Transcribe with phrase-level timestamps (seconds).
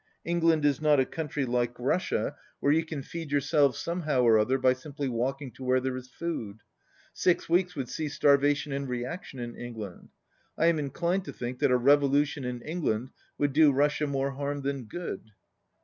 [0.25, 4.23] Eng land is not a country like Russia where you can 81 feed yourselves somehow
[4.23, 6.63] or other by simply walk ing to where there is food.
[7.13, 10.09] Six weeks would see starvation and reaction in England.
[10.57, 14.31] I am in clined to think that a revolution in England would do Russia more
[14.31, 15.21] harm than good."